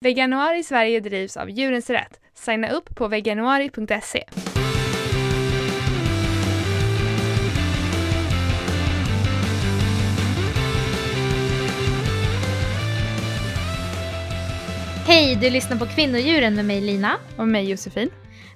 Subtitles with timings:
[0.00, 2.20] Veganuari Sverige drivs av Djurens Rätt.
[2.34, 4.24] Signa upp på veganuari.se.
[15.06, 17.12] Hej, du lyssnar på Kvinnodjuren med mig Lina.
[17.36, 18.10] Och mig Josefin.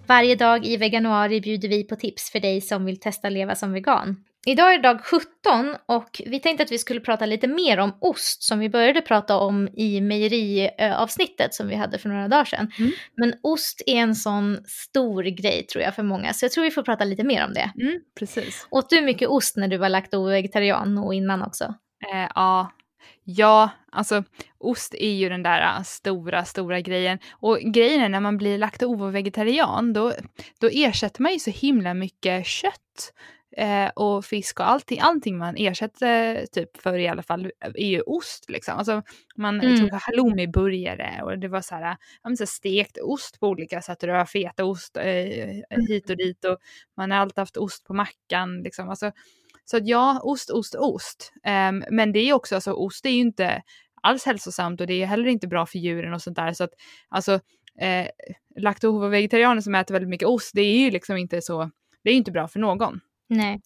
[0.07, 3.73] Varje dag i veganuari bjuder vi på tips för dig som vill testa leva som
[3.73, 4.17] vegan.
[4.47, 7.97] Idag är det dag 17 och vi tänkte att vi skulle prata lite mer om
[8.01, 12.73] ost som vi började prata om i mejeriavsnittet som vi hade för några dagar sedan.
[12.79, 12.93] Mm.
[13.17, 16.71] Men ost är en sån stor grej tror jag för många så jag tror vi
[16.71, 17.73] får prata lite mer om det.
[17.81, 18.67] Mm, precis.
[18.71, 21.65] Åt du mycket ost när du var lakto-vegetarian och innan också?
[22.13, 22.73] Eh, ja.
[23.25, 24.25] ja, alltså
[24.59, 27.19] ost är ju den där uh, stora, stora grejen.
[27.33, 30.13] Och grejen är när man blir lakto-vegetarian då,
[30.61, 33.13] då ersätter man ju så himla mycket kött
[33.57, 38.01] eh, och fisk och allting, allting man ersätter typ för i alla fall är ju
[38.01, 38.79] ost liksom.
[38.79, 39.03] Alltså
[39.37, 39.79] man Mm.
[39.81, 41.97] tog halloumiburgare och det var så här,
[42.39, 46.59] så stekt ost på olika sätt och var fetaost eh, hit och dit och
[46.97, 48.89] man har alltid haft ost på mackan liksom.
[48.89, 49.13] Alltså,
[49.65, 51.33] så att ja, ost, ost, ost.
[51.45, 53.63] Ehm, men det är också, alltså ost är ju inte
[54.03, 56.53] alls hälsosamt och det är heller inte bra för djuren och sånt där.
[56.53, 56.71] Så att
[57.09, 57.33] alltså
[57.81, 58.07] eh,
[58.57, 61.71] lakto-vegetarianer som äter väldigt mycket ost, det är ju liksom inte så,
[62.05, 63.01] det är ju inte bra för någon.
[63.37, 63.61] Nej.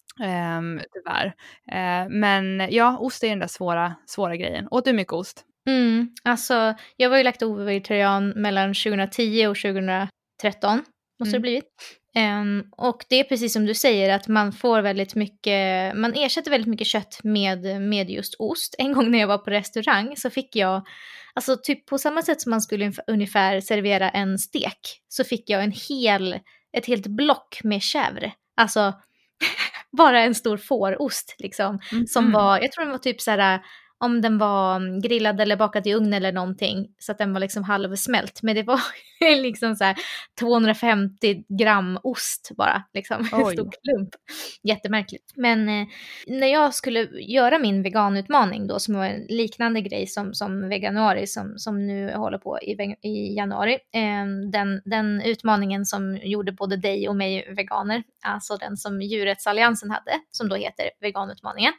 [0.57, 1.25] Um, tyvärr.
[1.71, 4.67] Eh, men ja, ost är den där svåra, svåra grejen.
[4.71, 5.43] Åt du mycket ost?
[5.69, 10.83] Mm, alltså jag var ju lakto-vegetarian mellan 2010 och 2013,
[11.19, 11.41] måste det Mm.
[11.41, 11.71] blivit.
[12.15, 16.51] Ehm, och det är precis som du säger att man får väldigt mycket, man ersätter
[16.51, 18.75] väldigt mycket kött med, med just ost.
[18.77, 20.87] En gång när jag var på restaurang så fick jag,
[21.33, 25.49] alltså typ på samma sätt som man skulle ungef- ungefär servera en stek, så fick
[25.49, 26.39] jag en hel,
[26.77, 28.31] ett helt block med chèvre.
[28.61, 28.93] Alltså
[29.97, 31.79] bara en stor fårost liksom.
[32.07, 32.33] Som Mm.
[32.33, 33.59] var, jag tror den var typ så här,
[33.99, 36.87] om den var mm, grillad eller bakad i ugn eller någonting.
[36.99, 38.39] Så att den var liksom halvsmält.
[38.43, 38.79] Men det var
[39.41, 39.95] liksom så här
[40.39, 42.83] 250 gram ost bara.
[42.93, 43.17] Liksom.
[43.33, 44.09] En stor klump.
[44.63, 45.33] Jättemärkligt.
[45.35, 45.87] Men eh,
[46.27, 51.27] när jag skulle göra min veganutmaning då, som var en liknande grej som, som veganuari,
[51.27, 52.71] som, som nu håller på i,
[53.01, 53.73] i januari.
[53.73, 59.91] Eh, den, den utmaningen som gjorde både dig och mig veganer, alltså den som Djurrättsalliansen
[59.91, 61.73] hade, som då heter veganutmaningen.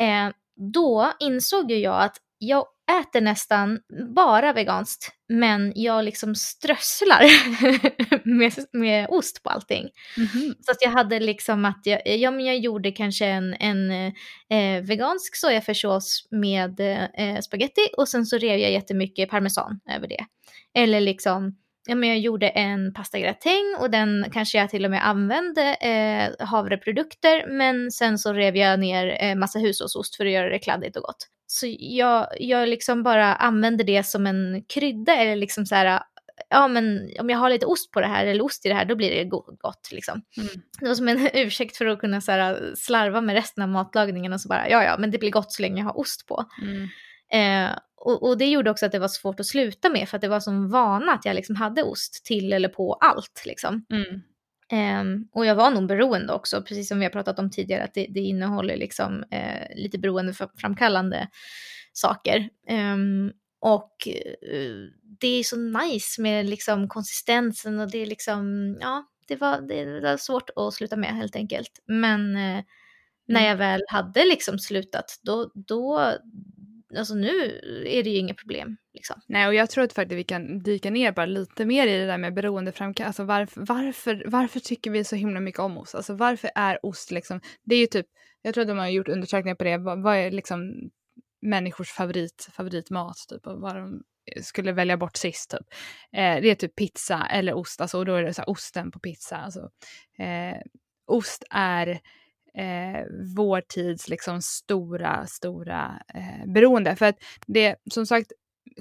[0.00, 2.66] Eh, då insåg ju jag att jag
[3.00, 3.78] äter nästan
[4.14, 7.22] bara veganskt, men jag liksom strösslar
[8.38, 9.88] med, med ost på allting.
[10.16, 10.54] Mhm.
[10.60, 13.90] Så att jag hade liksom att jag, ja, men jag gjorde kanske en, en
[14.50, 16.80] eh, vegansk sojafärssås med
[17.14, 20.24] eh, spaghetti och sen så rev jag jättemycket parmesan över det.
[20.74, 21.56] Eller liksom,
[21.86, 26.46] ja men jag gjorde en pastagratäng och den kanske jag till och med använde eh,
[26.46, 30.96] havreprodukter men sen så rev jag ner eh, massa hushållsost för att göra det kladdigt
[30.96, 31.26] och gott.
[31.46, 36.02] Så jag, jag liksom bara använder det som en krydda eller liksom så här
[36.48, 38.84] ja men om jag har lite ost på det här eller ost i det här
[38.84, 40.22] då blir det go- gott liksom.
[40.36, 40.48] Mm.
[40.80, 44.32] Det var som en ursäkt för att kunna så här, slarva med resten av matlagningen
[44.32, 46.44] och så bara ja ja men det blir gott så länge jag har ost på.
[46.62, 46.88] Mm.
[47.32, 50.22] Eh, och, och det gjorde också att det var svårt att sluta med för att
[50.22, 53.84] det var som vana att jag liksom hade ost till eller på allt liksom.
[53.92, 54.20] Mm.
[54.72, 57.94] Ehm, och jag var nog beroende också, precis som vi har pratat om tidigare, att
[57.94, 61.28] det, det innehåller liksom eh, lite beroendeframkallande
[61.92, 62.48] saker.
[62.68, 64.08] Ehm, och
[64.52, 64.76] eh,
[65.20, 70.00] det är så nice med liksom konsistensen och det är liksom, ja, det var, det
[70.00, 71.82] var svårt att sluta med helt enkelt.
[71.86, 72.64] Men eh,
[73.28, 73.44] när Mm.
[73.44, 76.12] jag väl hade liksom slutat, då, då,
[76.96, 79.20] alltså nu är det ju inga problem liksom.
[79.26, 82.06] Nej, och jag tror att faktiskt vi kan dyka ner bara lite mer i det
[82.06, 83.08] där med beroendeframkallande.
[83.08, 85.94] Alltså varför, varför, varför tycker vi så himla mycket om ost?
[85.94, 88.06] Alltså varför är ost liksom, det är ju typ,
[88.42, 90.90] jag tror att de har gjort undersökningar på det, vad, vad är liksom
[91.42, 94.02] människors favorit, favoritmat typ och vad de
[94.42, 95.66] skulle välja bort sist typ.
[96.12, 98.90] Eh, det är typ pizza eller ost, alltså och då är det så här, osten
[98.90, 99.36] på pizza.
[99.36, 99.70] Alltså,
[100.18, 100.60] eh,
[101.06, 102.00] ost är
[102.54, 103.04] eh,
[103.36, 106.96] vår tids liksom stora, stora eh, beroende.
[106.96, 107.16] För att
[107.46, 108.32] det, som sagt,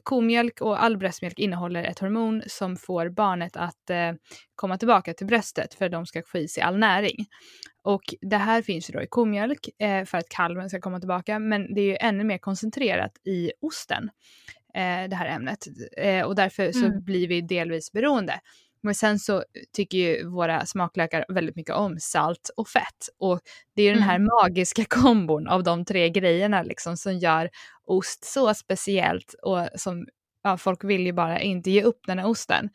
[0.03, 4.13] komjölk och all bröstmjölk innehåller ett hormon som får barnet att eh,
[4.55, 7.25] komma tillbaka till bröstet för att de ska få i sig all näring.
[7.83, 11.39] Och det här finns ju då i komjölk eh, för att kalven ska komma tillbaka,
[11.39, 14.09] men det är ju ännu mer koncentrerat i osten,
[14.75, 15.59] eh, det här ämnet.
[15.97, 17.03] Eh, och därför så Mm.
[17.03, 18.39] blir vi delvis beroende.
[18.83, 19.43] Men sen så
[19.75, 23.09] tycker ju våra smaklökar väldigt mycket om salt och fett.
[23.19, 23.39] Och
[23.75, 27.49] det är ju den här magiska kombon av de tre grejerna liksom som gör
[27.85, 30.05] ost så speciellt och som
[30.43, 32.69] ja, folk vill ju bara inte ge upp den här osten.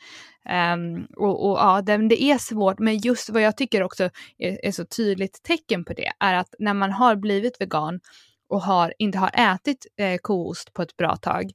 [0.48, 4.04] Ehm, och, och ja, det, det är svårt, men just vad jag tycker också
[4.38, 8.00] är, är så tydligt tecken på det är att när man har blivit vegan
[8.48, 11.50] och har, inte har ätit eh, koost på ett bra tag,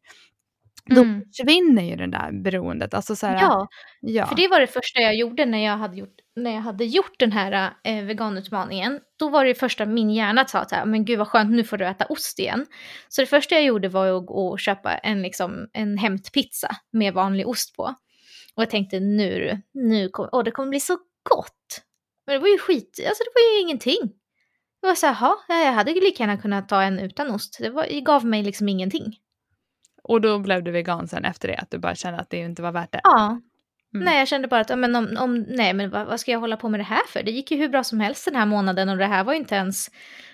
[0.95, 1.21] då Mm.
[1.37, 2.93] försvinner ju det där beroendet.
[2.93, 3.67] Alltså så här, Ja,
[4.01, 4.25] ja.
[4.25, 7.19] för det var det första jag gjorde när jag hade gjort, när jag hade gjort
[7.19, 8.99] den här eh, veganutmaningen.
[9.19, 11.85] Då var det första min hjärna sa att men gud vad skönt, nu får du
[11.87, 12.65] äta ost igen.
[13.09, 17.13] Så det första jag gjorde var att gå och köpa en, liksom, en hämtpizza med
[17.13, 17.83] vanlig ost på.
[18.55, 20.97] Och jag tänkte nu, nu kommer, åh, det kommer bli så
[21.29, 21.81] gott.
[22.25, 23.99] Men det var ju skit, alltså det var ju ingenting.
[24.81, 25.13] Det var så här,
[25.47, 27.57] "Jaha, jag hade lika gärna kunnat ta en utan ost.
[27.59, 29.17] Det, var, det gav mig liksom ingenting.
[30.03, 32.61] Och då blev du vegan sen efter det, att du bara kände att det inte
[32.61, 32.99] var värt det.
[33.03, 33.41] Ja.
[33.93, 34.05] Mm.
[34.05, 36.57] Nej, jag kände bara att, men om, om, nej men vad, vad ska jag hålla
[36.57, 37.23] på med det här för?
[37.23, 39.39] Det gick ju hur bra som helst den här månaden och det här var ju
[39.39, 39.87] inte ens,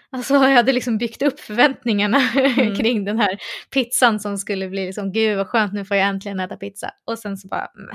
[0.10, 2.18] alltså jag hade liksom byggt upp förväntningarna
[2.58, 2.76] Mm.
[2.76, 3.38] kring den här
[3.74, 6.92] pizzan som skulle bli liksom, gud vad skönt nu får jag äntligen äta pizza.
[7.06, 7.86] Och sen så bara, "Men,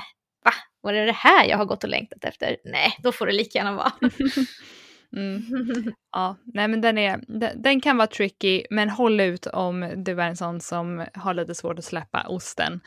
[0.44, 0.50] va?
[0.82, 2.56] Var det det här jag har gått och längtat efter?
[2.64, 3.92] Nej, då får det lika gärna vara.
[5.16, 5.42] Mm.
[6.12, 10.12] Ja, nej men den, är, den, den kan vara tricky, men håll ut om du
[10.20, 12.80] är en sån som har lite svårt att släppa osten.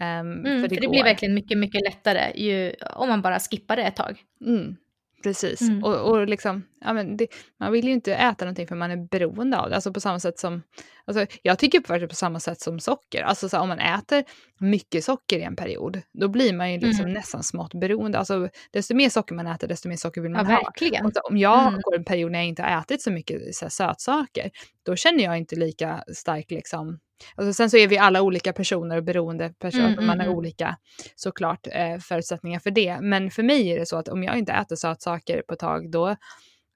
[0.00, 0.90] Ehm, Mm, för det, går.
[0.90, 4.22] blir verkligen mycket, mycket lättare ju, om man bara skippar det ett tag.
[4.46, 4.76] Mm,
[5.22, 5.60] precis.
[5.60, 5.84] Mm.
[5.84, 7.26] Och, och liksom, ja, men det,
[7.60, 9.74] man vill ju inte äta någonting för man är beroende av det.
[9.74, 10.62] Alltså på samma sätt som,
[11.04, 13.22] alltså, jag tycker faktiskt på samma sätt som socker.
[13.22, 14.24] Alltså så här, om man äter
[14.58, 17.14] mycket socker i en period, då blir man ju liksom Mm.
[17.14, 18.18] nästan smått beroende.
[18.18, 20.54] Alltså desto mer socker man äter, desto mer socker vill Ja, man ha.
[20.62, 21.06] verkligen.
[21.06, 21.80] Och så, om jag Mm.
[21.82, 24.50] går en period när jag inte har ätit så mycket så här, sötsaker,
[24.86, 26.98] då känner jag inte lika stark liksom,
[27.34, 30.26] Alltså, sen så är vi alla olika personer och beroende personer, Mm, man mm, har
[30.26, 30.38] mm.
[30.38, 30.76] olika
[31.16, 33.00] såklart eh, förutsättningar för det.
[33.00, 35.90] Men för mig är det så att om jag inte äter sötsaker på ett tag,
[35.90, 36.16] då,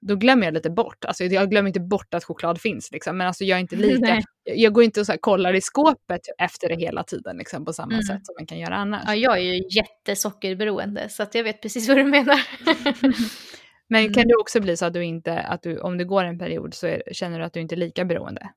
[0.07, 1.05] då glömmer jag lite bort.
[1.05, 3.17] Alltså, jag glömmer inte bort att choklad finns, liksom.
[3.17, 4.25] men alltså, jag är inte lika, Nej.
[4.45, 7.93] jag, går inte och så kollar i skåpet efter det hela tiden liksom, på samma
[7.93, 8.03] Mm.
[8.03, 9.03] sätt som man kan göra annars.
[9.07, 12.41] Ja, jag är ju jättesockerberoende så att jag vet precis vad du menar.
[13.89, 14.29] Men kan Mm.
[14.29, 16.87] det också bli så att du inte, att du, om det går en period så
[16.87, 18.51] är, känner du att du inte är lika beroende?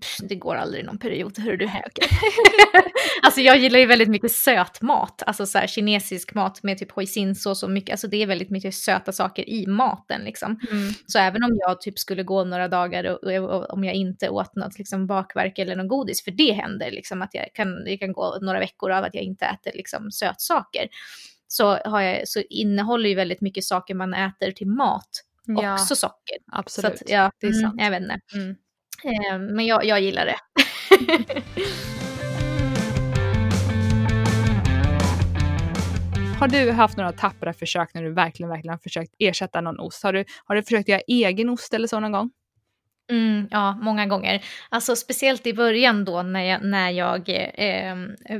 [0.00, 1.64] Pff, Det går aldrig någon period, hör du.
[3.22, 6.92] alltså jag gillar ju väldigt mycket söt mat, alltså så här kinesisk mat med typ
[6.92, 10.60] hoisinsås och mycket, alltså det är väldigt mycket söta saker i maten liksom.
[11.06, 14.28] Så även om jag typ skulle gå några dagar och, och, och om jag inte
[14.28, 17.96] åt något liksom bakverk eller något godis, för det händer liksom att jag kan, det
[17.96, 20.88] kan gå några veckor av att jag inte äter liksom sötsaker,
[21.48, 25.96] så, har jag, så innehåller ju väldigt mycket saker man äter till mat Ja, också
[25.96, 26.36] socker.
[26.52, 26.92] Absolut.
[26.92, 27.80] att, ja, det är mm, sant.
[27.80, 28.20] Jag vet inte.
[28.34, 28.56] Mm.
[29.04, 30.36] Eh, men jag, jag gillar det.
[36.42, 40.02] Har du haft några tappra försök när du verkligen, verkligen har försökt ersätta någon ost?
[40.02, 42.30] Har du, har du försökt göra egen ost eller så någon gång?
[43.10, 44.44] Mm, ja, många gånger.
[44.68, 47.96] Alltså speciellt i början då när jag, när jag eh,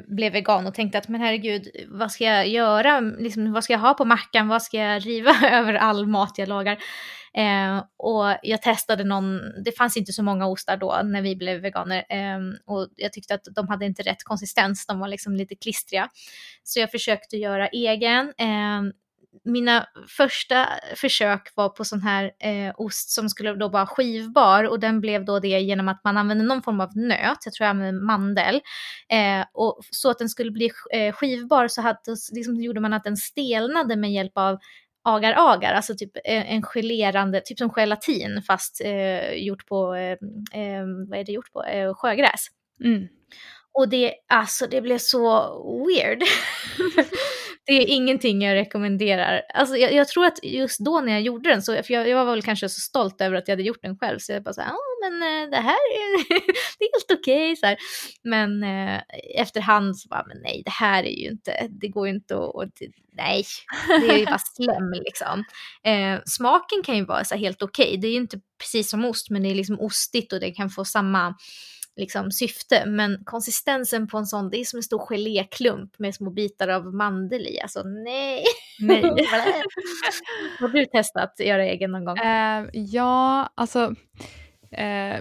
[0.08, 3.00] blev vegan och tänkte att men herregud, vad ska jag göra?
[3.00, 4.49] Liksom, vad ska jag ha på mackan?
[4.49, 6.79] Vad ska jag riva över all mat jag lagar?
[7.37, 11.61] Eh, och jag testade någon, det fanns inte så många ostar då när vi blev
[11.61, 15.55] veganer eh, och jag tyckte att de hade inte rätt konsistens, de var liksom lite
[15.55, 16.08] klistriga.
[16.62, 18.32] Så jag försökte göra egen.
[18.38, 18.93] Eh,
[19.44, 24.81] mina första försök var på sån här eh, ost som skulle då vara skivbar och
[24.81, 27.70] den blev då det genom att man använde någon form av nöt, jag tror jag
[27.70, 28.61] använde mandel.
[29.08, 31.99] Eh, och så att den skulle bli eh, skivbar så hade,
[32.32, 34.58] liksom, gjorde man att den stelnade med hjälp av
[35.02, 40.12] agar-agar, alltså typ eh, en gelerande, typ som gelatin fast eh, gjort på, eh,
[40.62, 42.46] eh, vad är det gjort på, eh, sjögräs.
[42.84, 43.08] Mm.
[43.72, 45.25] Och det, alltså det blev så
[45.87, 46.22] weird.
[47.67, 49.43] det är ingenting jag rekommenderar.
[49.55, 52.25] Alltså jag, jag, tror att just då när jag gjorde den, så, för jag, jag
[52.25, 54.55] var väl kanske så stolt över att jag hade gjort den själv, så jag bara
[54.55, 54.79] såhär, ja
[55.10, 56.29] men eh, det här är,
[56.79, 57.53] det är helt okej.
[57.53, 57.77] Okay,
[58.22, 59.01] men eh,
[59.36, 62.55] efterhand så bara, men nej det här är ju inte, det går ju inte att,
[62.55, 63.44] och det, nej,
[63.89, 65.44] det är ju bara slem liksom.
[65.84, 67.96] Eh, smaken kan ju vara så helt okej, okay.
[67.96, 70.70] det är ju inte precis som ost, men det är liksom ostigt och det kan
[70.70, 71.34] få samma
[71.96, 72.87] liksom, syfte.
[72.87, 76.94] Men konsistensen på en sån, det är som en stor geléklump med små bitar av
[76.94, 77.61] mandel i.
[77.61, 78.44] Alltså nej.
[78.81, 79.03] Nej.
[80.61, 82.19] Har du testat att göra egen någon gång?
[82.19, 83.94] Uh, ja, alltså
[84.79, 85.20] uh,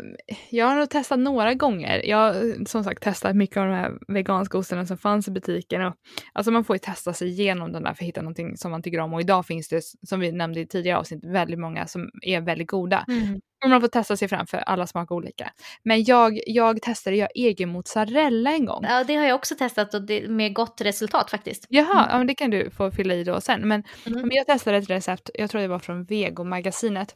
[0.49, 2.05] jag har nog testat några gånger.
[2.05, 5.81] Jag har som sagt testat mycket av de här veganska ostarna som fanns i butiken.
[5.85, 5.93] Och,
[6.33, 8.81] alltså man får ju testa sig igenom den där för att hitta någonting som man
[8.81, 9.13] tycker om.
[9.13, 12.67] Och idag finns det, som vi nämnde i tidigare avsnitt, väldigt många som är väldigt
[12.67, 13.05] goda.
[13.07, 13.39] Mm.
[13.63, 15.51] Och man får testa sig fram för alla smakar olika.
[15.83, 18.83] Men jag, jag testade jag egen mozzarella en gång.
[18.89, 21.65] Ja, det har jag också testat och det, med gott resultat faktiskt.
[21.69, 22.05] Jaha, Mm.
[22.09, 23.67] ja, men det kan du få fylla i då sen.
[23.67, 24.21] Men, Mm.
[24.21, 27.15] men jag testade ett recept, jag tror det var från Vego-magasinet.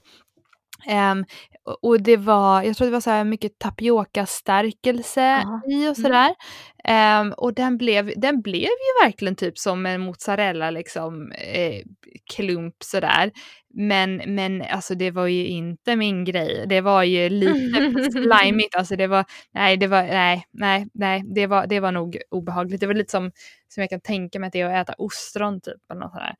[1.65, 5.61] Och- och det var, jag tror det var så här mycket tapiokastärkelse Ja.
[5.71, 6.35] i och sådär.
[6.89, 11.81] Um, och den blev, den blev ju verkligen typ som en mozzarella liksom eh,
[12.35, 13.31] klump sådär.
[13.77, 16.65] Men, men alltså det var ju inte min grej.
[16.67, 18.75] Det var ju lite slimigt.
[18.75, 22.81] Alltså det var, nej, det var, nej, nej, nej, det var, det var nog obehagligt.
[22.81, 23.31] Det var lite som,
[23.67, 26.35] som jag kan tänka mig att det är att äta ostron typ eller något sådär.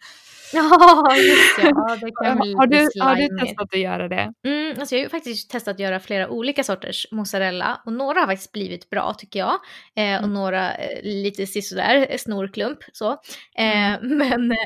[0.54, 1.58] Ja, just.
[1.58, 4.34] Ja, det kan bli har, du, har du testat att göra det?
[4.46, 8.20] Mm, alltså jag har ju faktiskt testat att göra flera olika sorters mozzarella och några
[8.20, 9.54] har faktiskt blivit bra tycker jag.
[9.96, 10.34] Eh, och Mm.
[10.36, 13.12] Några eh, lite sisådär, eh, snorklump så.
[13.58, 14.18] Eh, Mm.
[14.18, 14.58] Men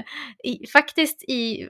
[0.44, 1.68] i, faktiskt i,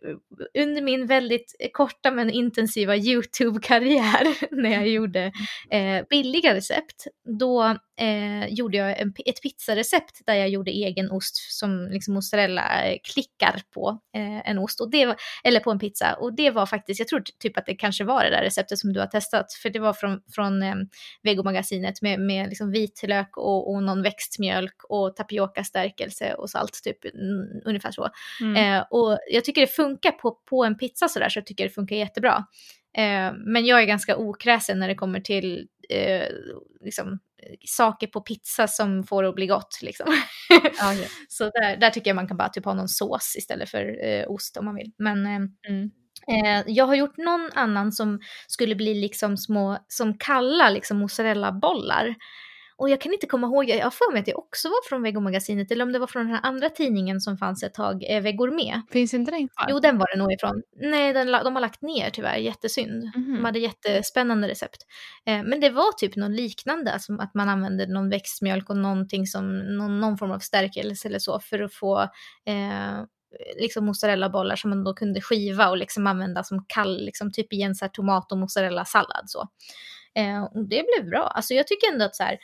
[0.59, 5.31] under min väldigt korta men intensiva YouTube-karriär när jag gjorde
[6.09, 7.07] billiga recept,
[7.39, 7.75] då
[8.49, 12.63] gjorde jag en, ett pizzarecept där jag gjorde egen ost som liksom mozzarella
[13.03, 13.99] klickar på
[14.45, 14.81] en ost.
[14.81, 16.13] Och det var, eller på en pizza.
[16.13, 18.93] Och det var faktiskt, jag tror typ att det kanske var det där receptet som
[18.93, 19.53] du har testat.
[19.53, 20.75] För det var från, från eh,
[21.23, 26.98] Vegomagasinet med, med liksom vitlök och, och någon växtmjölk och tapiokastärkelse och salt, typ
[27.65, 28.10] ungefär så.
[28.41, 28.55] Mm.
[28.79, 31.69] Eh, och jag tycker det funkar på, på en pizza sådär, så jag tycker det
[31.69, 32.46] funkar jättebra.
[32.98, 36.27] Eh, men jag är ganska okräsen när det kommer till eh,
[36.86, 37.19] liksom,
[37.65, 39.79] saker på pizza som får det att bli gott.
[39.81, 40.05] Liksom.
[40.79, 41.08] Ja, okej.
[41.29, 44.25] Så där, där tycker jag man kan bara typ ha någon sås istället för eh,
[44.27, 44.91] ost om man vill.
[44.98, 45.91] Men eh, Mm.
[46.46, 52.15] eh, jag har gjort någon annan som skulle bli liksom små, som kalla liksom mozzarella-bollar.
[52.79, 55.03] Och jag kan inte komma ihåg, jag har för mig att det också var från
[55.03, 58.21] Vegomagasinet eller om det var från den här andra tidningen som fanns ett tag, eh,
[58.21, 58.83] Vegourmet.
[58.91, 59.67] Finns inte den kvar?
[59.69, 60.62] Jo, den var det nog ifrån.
[60.81, 63.03] Nej, den, de har lagt ner tyvärr, jättesynd.
[63.15, 63.36] Mhm.
[63.36, 64.86] De hade jättespännande recept.
[65.25, 69.27] Eh, men det var typ något liknande, som att man använde någon växtmjölk och någonting
[69.27, 72.01] som, någon, någon form av stärkelse eller så för att få
[72.45, 73.03] eh,
[73.62, 77.62] liksom mozzarella-bollar som man då kunde skiva och liksom använda som kall, liksom typ i
[77.62, 79.48] en så tomat och mozzarella-sallad så.
[80.15, 81.24] Eh, och det blev bra.
[81.27, 82.38] Alltså jag tycker ändå att så här,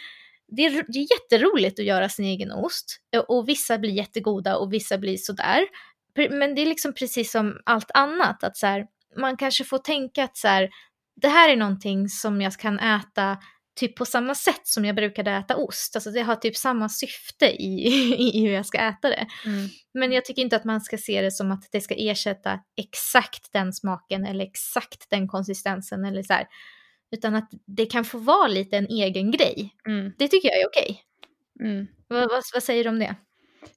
[0.47, 4.57] det är, det är jätteroligt att göra sin egen ost eh, och vissa blir jättegoda
[4.57, 5.67] och vissa blir sådär.
[6.29, 8.85] Men det är liksom precis som allt annat, att så här,
[9.17, 10.69] man kanske får tänka att så här,
[11.21, 13.37] det här är någonting som jag kan äta
[13.75, 15.95] typ på samma sätt som jag brukade äta ost.
[15.95, 17.87] Alltså det har typ samma syfte i,
[18.37, 19.27] i hur jag ska äta det.
[19.45, 19.69] Mm.
[19.93, 23.53] Men jag tycker inte att man ska se det som att det ska ersätta exakt
[23.53, 26.47] den smaken eller exakt den konsistensen eller så här.
[27.11, 29.73] Utan att det kan få vara lite en egen grej.
[29.87, 30.11] Mm.
[30.17, 31.01] Det tycker jag är okej.
[31.59, 31.87] Mm.
[32.07, 33.15] Vad, vad, vad säger du om det?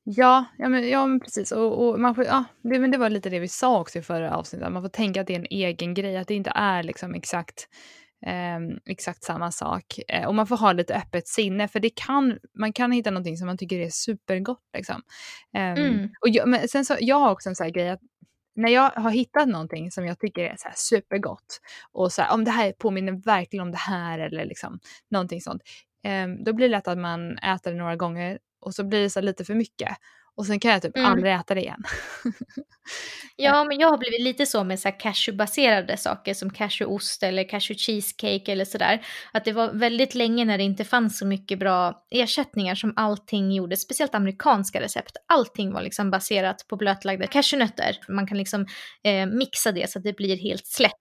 [0.04, 1.52] Ja, ja, men, ja men precis.
[1.52, 4.02] Och, och man får, ja, det, men det var lite det vi sa också i
[4.02, 4.73] förra avsnittet.
[4.73, 7.68] Man får tänka att det är en egen grej, att det inte är liksom exakt,
[8.26, 9.99] ehm, exakt samma sak.
[10.08, 13.37] Eh, och man får ha lite öppet sinne, för det kan, man kan hitta någonting
[13.37, 14.62] som man tycker är supergott.
[14.76, 15.02] Liksom.
[15.54, 16.08] Ehm, Mm.
[16.20, 18.00] och jag, men sen så, jag har också en sån här grej att
[18.59, 21.61] när jag har hittat någonting som jag tycker är så här supergott
[21.93, 25.62] och så här, om det här påminner verkligen om det här eller liksom någonting sånt.
[26.05, 29.11] eh, då blir det lätt att man äter det några gånger och så blir det
[29.11, 29.97] så lite för mycket.
[30.38, 31.11] Och sen kan jag typ Mm.
[31.12, 31.83] aldrig äta det igen.
[33.37, 37.78] Ja, men jag har blivit lite så med så cashewbaserade saker som cashewost eller cashew
[37.78, 39.07] cheesecake eller sådär.
[39.33, 43.52] Att det var väldigt länge när det inte fanns så mycket bra ersättningar som allting
[43.52, 45.16] gjorde, speciellt amerikanska recept.
[45.26, 47.99] Allting var liksom baserat på blötlagda cashewnötter.
[48.09, 48.66] Man kan liksom
[49.04, 50.92] eh, mixa det så att det blir helt slätt.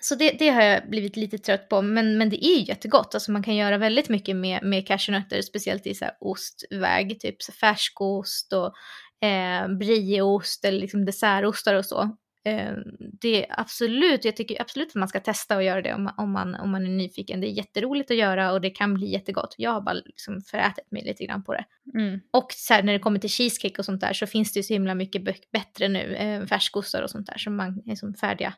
[0.00, 3.14] Så det, det har jag blivit lite trött på, men, men det är ju jättegott.
[3.14, 7.52] Alltså man kan göra väldigt mycket med, med cashewnötter, speciellt i så ostväg, typ så
[7.52, 8.74] färskost och
[9.26, 12.16] eh, brieost eller liksom dessertostar och så.
[12.46, 12.72] Eh,
[13.20, 16.32] det är absolut, jag tycker absolut att man ska testa och göra det om, om,
[16.32, 17.40] man, om man är nyfiken.
[17.40, 19.54] Det är jätteroligt att göra och det kan bli jättegott.
[19.58, 21.64] Jag har bara liksom förätit mig lite grann på det.
[21.94, 22.20] Mm.
[22.30, 24.62] Och så här, när det kommer till cheesecake och sånt där så finns det ju
[24.62, 25.22] så himla mycket
[25.52, 28.54] bättre nu, eh, färskostar och sånt där som man är som färdiga.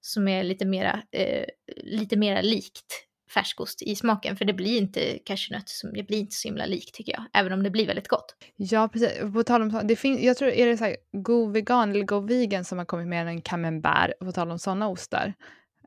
[0.00, 1.44] Som är lite mera, eh,
[1.76, 4.36] lite mera likt färskost i smaken.
[4.36, 7.24] För det blir inte cashewnöt, som, det blir inte så himla likt tycker jag.
[7.32, 8.34] Även om det blir väldigt gott.
[8.56, 9.18] Ja, precis.
[9.34, 12.20] På tal om det finns, jag tror, är det så här Go Vegan eller Go
[12.20, 15.34] Vegan som har kommit med en camembert, på tal om sådana ostar.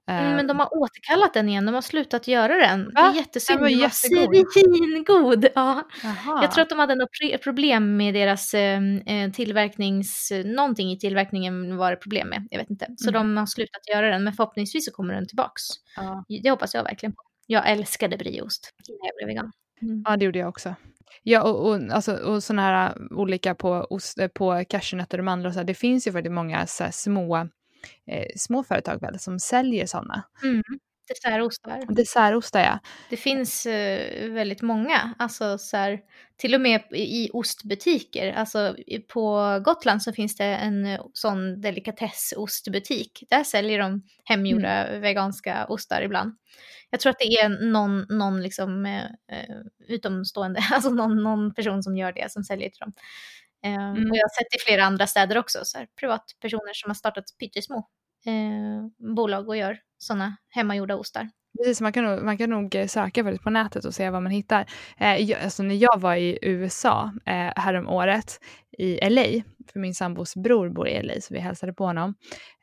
[0.09, 2.85] Mm, Eh, men de har återkallat den igen, de har slutat göra den.
[2.85, 3.09] Det Va?
[3.11, 5.45] är jättesynd, Den var den var jättegod.
[5.55, 5.89] Ja.
[6.41, 10.31] Jag tror att de hade något problem med deras eh, eh, tillverknings...
[10.45, 12.87] Någonting i tillverkningen var det problem med, jag vet inte.
[12.97, 13.13] Så Mhm.
[13.13, 15.61] de har slutat göra den, men förhoppningsvis så kommer den tillbaks.
[15.95, 16.25] ja.
[16.43, 17.21] Det hoppas jag verkligen på.
[17.47, 19.51] Jag älskade brieost innan jag blev vegan.
[19.81, 20.03] Mm.
[20.07, 20.75] ja, det gjorde jag också.
[21.23, 25.23] Ja, och, och, alltså, och sådana här äh, olika på, ost, äh, på cashewnötter och
[25.25, 27.47] mandlar och så här, det finns ju faktiskt många så här, små,
[28.07, 30.23] eh, små företag väl som säljer sådana.
[30.43, 30.63] Mm.
[31.07, 31.95] Dessertostar.
[31.95, 32.79] Dessertostar ja.
[33.09, 35.99] Det finns eh, väldigt många, alltså så här,
[36.37, 38.33] till och med i ostbutiker.
[38.33, 38.75] Alltså
[39.07, 43.23] på Gotland så finns det en eh, sån delikatessostbutik.
[43.29, 45.01] Där säljer de hemgjorda mm.
[45.01, 46.35] veganska ostar ibland.
[46.89, 49.55] Jag tror att det är någon, någon liksom, eh, eh
[49.87, 52.93] utomstående, alltså någon, någon person som gör det, som säljer till dem.
[53.63, 54.11] Eh, mm.
[54.11, 57.23] Och jag har sett i flera andra städer också, så här, privatpersoner som har startat
[57.39, 57.87] pyttesmå
[58.25, 61.29] eh, bolag och gör sådana hemmagjorda ostar.
[61.57, 64.65] Precis, man kan, nog, man kan nog söka på nätet och se vad man hittar.
[64.97, 68.39] Eh, jag, alltså när jag var i USA eh, härom året
[68.77, 72.15] i LA, för min sambos bror bor i LA så vi hälsade på honom.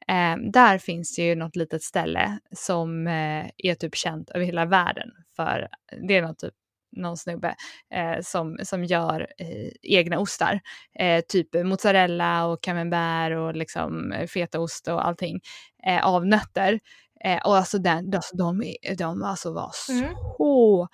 [0.09, 4.64] Eh, där finns det ju något litet ställe som eh, är typ känt över hela
[4.64, 5.69] världen för,
[6.09, 6.54] det är något typ
[6.92, 7.54] någon snubbe
[7.94, 10.61] eh, som, som gör eh, egna ostar.
[10.99, 15.40] Eh, typ mozzarella och camembert och liksom fetaost och allting
[15.87, 16.80] eh, av nötter.
[17.25, 20.14] Eh, och alltså, den, alltså de, de alltså var mm.
[20.38, 20.88] så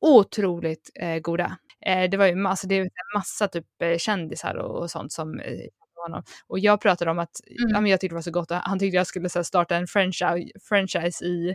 [0.00, 1.58] otroligt eh, goda.
[2.10, 3.66] det var ju alltså, det är en massa typ
[3.98, 5.40] kändisar och, och sånt som
[6.02, 6.22] honom.
[6.46, 7.70] Och jag pratade om att mm.
[7.74, 9.44] ja, men jag tyckte det var så gott och han tyckte jag skulle så här,
[9.44, 11.54] starta en franchise, franchise i,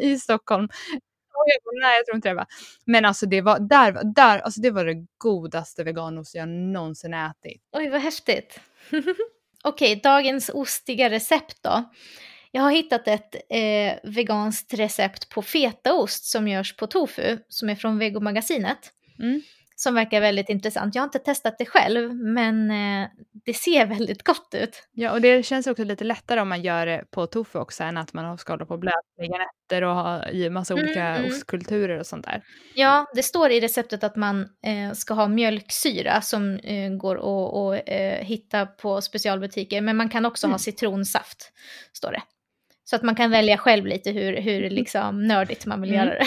[0.00, 0.68] i Stockholm
[1.46, 2.34] jag bara, nej jag tror inte det.
[2.34, 2.46] Va?
[2.84, 7.62] Men alltså det var, där, där, alltså det var det godaste veganost jag någonsin ätit.
[7.72, 8.60] Oj vad häftigt.
[9.64, 11.90] Okej, okay, dagens ostiga recept då.
[12.50, 17.74] Jag har hittat ett eh, veganskt recept på fetaost som görs på tofu, som är
[17.74, 18.92] från Vegomagasinet.
[19.18, 19.42] Mm
[19.82, 20.94] som verkar väldigt intressant.
[20.94, 23.08] Jag har inte testat det själv, men eh,
[23.44, 24.88] det ser väldigt gott ut.
[24.92, 27.96] Ja, och det känns också lite lättare om man gör det på tofu också än
[27.96, 31.30] att man ska hålla på och blötlägga nötter och ha i massa mm, olika mm.
[31.30, 32.42] ostkulturer och sånt där.
[32.74, 37.82] Ja, det står i receptet att man eh, ska ha mjölksyra som eh, går att
[37.86, 40.52] eh, hitta på specialbutiker, men man kan också mm.
[40.52, 41.52] ha citronsaft,
[41.92, 42.22] står det.
[42.90, 44.72] Så att man kan välja själv lite hur, hur mm.
[44.72, 46.06] liksom nördigt man vill mm.
[46.06, 46.26] göra det.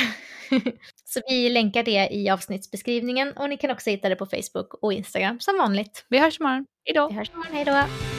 [1.06, 4.94] Så vi länkar det i avsnittsbeskrivningen och ni kan också hitta det på Facebook och
[4.94, 6.06] Instagram som vanligt.
[6.10, 6.66] Vi hörs imorgon.
[6.86, 7.08] Hejdå!
[7.10, 8.13] Vi hörs imorgon, hejdå!